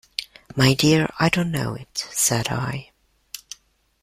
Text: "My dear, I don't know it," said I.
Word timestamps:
"My 0.55 0.73
dear, 0.73 1.07
I 1.19 1.29
don't 1.29 1.51
know 1.51 1.75
it," 1.75 1.95
said 2.11 2.47
I. 2.47 2.89